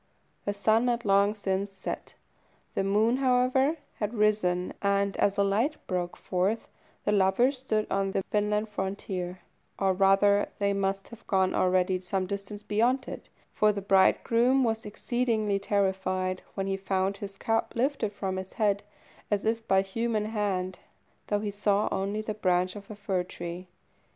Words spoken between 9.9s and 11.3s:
rather they must have